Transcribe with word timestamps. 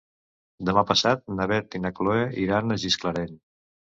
Demà 0.69 0.83
passat 0.91 1.21
na 1.41 1.45
Beth 1.51 1.77
i 1.79 1.83
na 1.85 1.93
Chloé 1.99 2.25
iran 2.47 2.77
a 2.77 2.81
Gisclareny. 2.85 3.39